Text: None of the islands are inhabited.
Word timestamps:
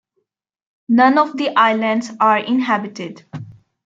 None 0.89 1.19
of 1.19 1.37
the 1.37 1.55
islands 1.55 2.09
are 2.19 2.39
inhabited. 2.39 3.23